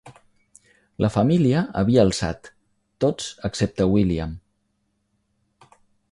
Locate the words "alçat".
2.05-2.49